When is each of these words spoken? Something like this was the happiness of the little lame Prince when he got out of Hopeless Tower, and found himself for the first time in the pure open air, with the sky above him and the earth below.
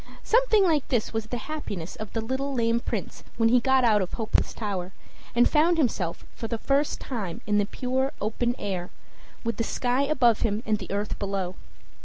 Something 0.23 0.63
like 0.63 0.87
this 0.87 1.13
was 1.13 1.27
the 1.27 1.37
happiness 1.37 1.95
of 1.95 2.11
the 2.11 2.21
little 2.21 2.55
lame 2.55 2.79
Prince 2.79 3.23
when 3.37 3.49
he 3.49 3.59
got 3.59 3.83
out 3.83 4.01
of 4.01 4.13
Hopeless 4.13 4.51
Tower, 4.51 4.93
and 5.35 5.47
found 5.47 5.77
himself 5.77 6.25
for 6.35 6.47
the 6.47 6.57
first 6.57 6.99
time 6.99 7.39
in 7.45 7.59
the 7.59 7.67
pure 7.67 8.11
open 8.19 8.55
air, 8.57 8.89
with 9.43 9.57
the 9.57 9.63
sky 9.63 10.01
above 10.01 10.39
him 10.39 10.63
and 10.65 10.79
the 10.79 10.89
earth 10.89 11.19
below. 11.19 11.53